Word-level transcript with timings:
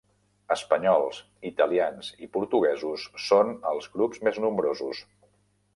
Espanyols, 0.53 1.19
italians 1.49 2.09
i 2.27 2.31
portuguesos 2.39 3.07
són 3.27 3.55
els 3.75 3.91
grups 3.99 4.27
més 4.29 4.43
nombrosos. 4.47 5.07